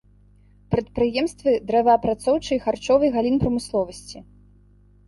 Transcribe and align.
Прадпрыемствы 0.75 1.51
дрэваапрацоўчай 1.67 2.55
і 2.61 2.61
харчовай 2.65 3.09
галін 3.19 3.35
прамысловасці. 3.47 4.17